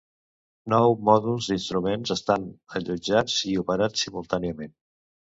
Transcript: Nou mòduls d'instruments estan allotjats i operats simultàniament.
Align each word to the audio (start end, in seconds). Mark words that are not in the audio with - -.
Nou 0.73 0.93
mòduls 1.09 1.49
d'instruments 1.51 2.13
estan 2.15 2.47
allotjats 2.79 3.35
i 3.51 3.53
operats 3.65 4.07
simultàniament. 4.07 4.73